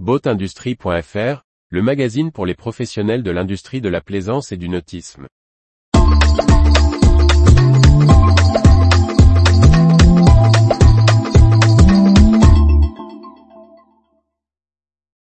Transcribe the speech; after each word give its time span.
Boatindustrie.fr, 0.00 1.44
le 1.70 1.80
magazine 1.80 2.32
pour 2.32 2.46
les 2.46 2.56
professionnels 2.56 3.22
de 3.22 3.30
l'industrie 3.30 3.80
de 3.80 3.88
la 3.88 4.00
plaisance 4.00 4.50
et 4.50 4.56
du 4.56 4.68
nautisme. 4.68 5.28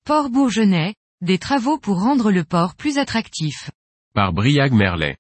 Port 0.06 0.32
Bourgenais, 0.32 0.96
des 1.22 1.38
travaux 1.38 1.78
pour 1.78 2.02
rendre 2.02 2.32
le 2.32 2.44
port 2.44 2.74
plus 2.74 2.98
attractif. 2.98 3.70
Par 4.16 4.34
Briag 4.34 4.74
Merlet. 4.74 5.18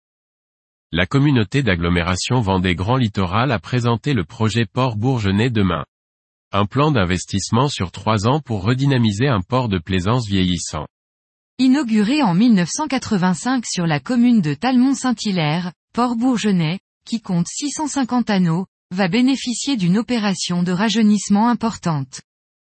La 0.91 1.05
communauté 1.05 1.61
d'agglomération 1.61 2.41
Vendée 2.41 2.73
Grand 2.73 2.97
Littoral 2.97 3.51
a 3.51 3.59
présenté 3.59 4.15
le 4.15 4.25
projet 4.25 4.65
Port 4.65 4.97
Bourgenais 4.97 5.51
demain. 5.51 5.85
Un 6.55 6.67
plan 6.67 6.91
d'investissement 6.91 7.67
sur 7.67 7.91
trois 7.91 8.27
ans 8.27 8.39
pour 8.39 8.61
redynamiser 8.61 9.27
un 9.27 9.41
port 9.41 9.70
de 9.70 9.79
plaisance 9.79 10.27
vieillissant. 10.27 10.85
Inauguré 11.57 12.21
en 12.21 12.35
1985 12.35 13.66
sur 13.66 13.88
la 13.88 13.99
commune 13.99 14.39
de 14.39 14.53
Talmont-Saint-Hilaire, 14.53 15.71
Port 15.95 16.16
Bourgenais, 16.16 16.79
qui 17.07 17.21
compte 17.21 17.48
650 17.48 18.29
anneaux, 18.29 18.67
va 18.91 19.07
bénéficier 19.07 19.77
d'une 19.77 19.98
opération 19.98 20.62
de 20.62 20.71
rajeunissement 20.71 21.49
importante. 21.49 22.21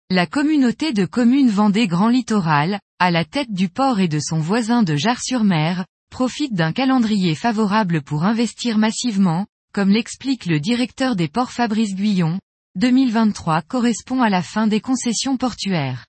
La 0.09 0.25
communauté 0.25 0.93
de 0.93 1.03
communes 1.03 1.49
Vendée 1.49 1.87
Grand 1.87 2.07
Littoral, 2.07 2.79
à 2.99 3.11
la 3.11 3.25
tête 3.25 3.51
du 3.51 3.67
port 3.67 3.99
et 3.99 4.07
de 4.07 4.21
son 4.21 4.39
voisin 4.39 4.83
de 4.83 4.95
Jarre-sur-Mer, 4.95 5.85
profite 6.09 6.53
d'un 6.53 6.71
calendrier 6.71 7.35
favorable 7.35 8.01
pour 8.03 8.23
investir 8.23 8.77
massivement, 8.77 9.47
comme 9.73 9.89
l'explique 9.89 10.45
le 10.45 10.61
directeur 10.61 11.17
des 11.17 11.27
ports 11.27 11.51
Fabrice 11.51 11.93
Guyon. 11.93 12.39
2023 12.77 13.61
correspond 13.61 14.21
à 14.21 14.29
la 14.29 14.41
fin 14.41 14.67
des 14.67 14.81
concessions 14.81 15.37
portuaires. 15.37 16.05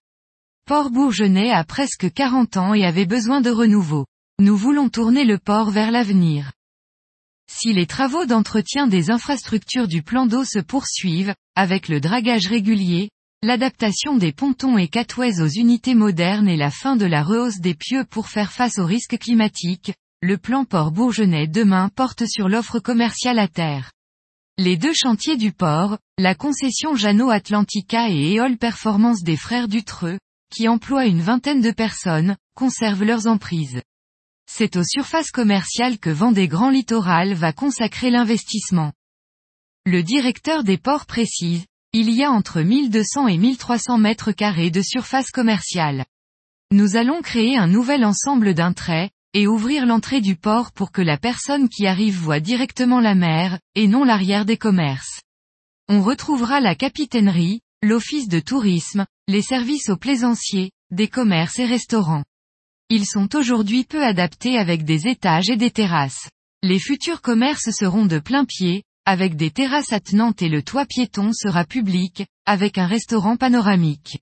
Port 0.67 0.91
Bourgenais 0.91 1.53
a 1.53 1.63
presque 1.63 2.13
40 2.13 2.57
ans 2.57 2.75
et 2.75 2.85
avait 2.85 3.07
besoin 3.07 3.41
de 3.41 3.51
renouveau. 3.51 4.05
Nous 4.41 4.57
voulons 4.57 4.89
tourner 4.89 5.25
le 5.25 5.39
port 5.39 5.71
vers 5.71 5.93
l'avenir. 5.93 6.51
Si 7.49 7.73
les 7.73 7.87
travaux 7.87 8.27
d'entretien 8.27 8.89
des 8.89 9.13
infrastructures 9.13 9.87
du 9.87 10.03
plan 10.03 10.27
d'eau 10.27 10.43
se 10.43 10.59
poursuivent, 10.59 11.37
avec 11.55 11.87
le 11.87 12.01
dragage 12.01 12.49
régulier, 12.49 13.11
l'adaptation 13.45 14.17
des 14.17 14.33
pontons 14.33 14.77
et 14.77 14.89
catways 14.89 15.41
aux 15.41 15.47
unités 15.47 15.95
modernes 15.95 16.49
et 16.49 16.57
la 16.57 16.73
fin 16.73 16.97
de 16.97 17.07
la 17.07 17.23
rehausse 17.23 17.61
des 17.61 17.75
pieux 17.75 18.05
pour 18.05 18.27
faire 18.27 18.51
face 18.51 18.81
aux 18.81 18.87
risques 18.87 19.19
climatiques, 19.19 19.95
le 20.21 20.37
plan 20.37 20.65
port 20.65 20.91
bourgenais 20.91 21.47
demain 21.47 21.91
porte 21.95 22.27
sur 22.27 22.49
l'offre 22.49 22.81
commerciale 22.81 23.39
à 23.39 23.47
terre. 23.47 23.93
Les 24.59 24.79
deux 24.79 24.95
chantiers 24.95 25.37
du 25.37 25.53
port, 25.53 25.99
la 26.17 26.35
concession 26.35 26.95
Jeannot 26.95 27.29
Atlantica 27.29 28.09
et 28.09 28.33
Éole 28.33 28.57
Performance 28.57 29.23
des 29.23 29.37
frères 29.37 29.69
Dutreux, 29.69 30.19
qui 30.51 30.67
emploient 30.67 31.05
une 31.05 31.21
vingtaine 31.21 31.61
de 31.61 31.71
personnes, 31.71 32.39
conservent 32.55 33.05
leurs 33.05 33.27
emprises. 33.27 33.83
C'est 34.51 34.77
aux 34.77 34.83
surfaces 34.83 35.31
commerciales 35.31 35.99
que 35.99 36.09
Vendée 36.09 36.49
Grand 36.49 36.71
Littoral 36.71 37.35
va 37.35 37.53
consacrer 37.53 38.09
l'investissement. 38.09 38.95
Le 39.85 40.03
directeur 40.03 40.65
des 40.65 40.79
ports 40.79 41.05
précise, 41.05 41.67
il 41.93 42.09
y 42.09 42.25
a 42.25 42.31
entre 42.31 42.63
1200 42.63 43.29
et 43.29 43.37
1300 43.37 43.99
mètres 43.99 44.33
carrés 44.33 44.71
de 44.71 44.81
surface 44.81 45.31
commerciale. 45.31 46.07
Nous 46.71 46.97
allons 46.97 47.21
créer 47.21 47.59
un 47.59 47.67
nouvel 47.67 48.07
ensemble 48.07 48.55
d'un 48.55 48.73
trait, 48.73 49.11
et 49.37 49.47
ouvrir 49.47 49.85
l'entrée 49.85 50.23
du 50.23 50.35
port 50.35 50.73
pour 50.73 50.91
que 50.91 51.03
la 51.03 51.19
personne 51.19 51.69
qui 51.69 51.87
arrive 51.87 52.17
voit 52.17 52.41
directement 52.41 53.01
la 53.01 53.15
mer, 53.15 53.61
et 53.75 53.87
non 53.87 54.03
l'arrière 54.03 54.47
des 54.47 54.57
commerces. 54.57 55.21
On 55.91 56.03
retrouvera 56.03 56.59
la 56.59 56.75
capitainerie, 56.75 57.61
l'office 57.83 58.29
de 58.29 58.41
tourisme, 58.41 59.05
les 59.29 59.43
services 59.43 59.91
aux 59.91 59.99
plaisanciers, 59.99 60.71
des 60.91 61.09
commerces 61.09 61.59
et 61.59 61.67
restaurants. 61.67 62.25
Ils 62.89 63.05
sont 63.05 63.37
aujourd'hui 63.37 63.85
peu 63.85 64.03
adaptés 64.03 64.57
avec 64.57 64.87
des 64.87 65.07
étages 65.07 65.51
et 65.51 65.57
des 65.57 65.71
terrasses. 65.71 66.31
Les 66.63 66.79
futurs 66.79 67.21
commerces 67.21 67.69
seront 67.73 68.07
de 68.07 68.19
plein 68.19 68.47
pied, 68.47 68.85
avec 69.05 69.37
des 69.37 69.51
terrasses 69.51 69.93
attenantes 69.93 70.41
et 70.41 70.49
le 70.49 70.63
toit 70.63 70.87
piéton 70.87 71.33
sera 71.35 71.67
public, 71.67 72.25
avec 72.47 72.79
un 72.79 72.87
restaurant 72.87 73.37
panoramique. 73.37 74.19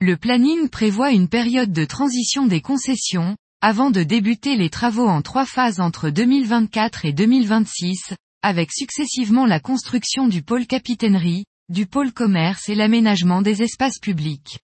Le 0.00 0.16
planning 0.16 0.70
prévoit 0.70 1.12
une 1.12 1.28
période 1.28 1.72
de 1.72 1.84
transition 1.84 2.46
des 2.46 2.62
concessions, 2.62 3.36
avant 3.66 3.90
de 3.90 4.02
débuter 4.02 4.56
les 4.56 4.68
travaux 4.68 5.08
en 5.08 5.22
trois 5.22 5.46
phases 5.46 5.80
entre 5.80 6.10
2024 6.10 7.06
et 7.06 7.14
2026, 7.14 8.12
avec 8.42 8.70
successivement 8.70 9.46
la 9.46 9.58
construction 9.58 10.28
du 10.28 10.42
pôle 10.42 10.66
capitainerie, 10.66 11.46
du 11.70 11.86
pôle 11.86 12.12
commerce 12.12 12.68
et 12.68 12.74
l'aménagement 12.74 13.40
des 13.40 13.62
espaces 13.62 13.98
publics. 13.98 14.58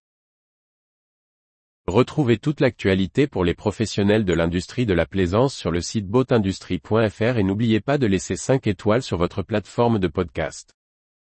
Retrouvez 1.87 2.37
toute 2.37 2.59
l'actualité 2.59 3.25
pour 3.25 3.43
les 3.43 3.55
professionnels 3.55 4.23
de 4.23 4.33
l'industrie 4.33 4.85
de 4.85 4.93
la 4.93 5.07
plaisance 5.07 5.55
sur 5.55 5.71
le 5.71 5.81
site 5.81 6.05
boatindustrie.fr 6.05 7.37
et 7.39 7.43
n'oubliez 7.43 7.79
pas 7.79 7.97
de 7.97 8.05
laisser 8.05 8.35
5 8.35 8.67
étoiles 8.67 9.01
sur 9.01 9.17
votre 9.17 9.41
plateforme 9.41 9.97
de 9.97 10.09
podcast. 10.09 10.75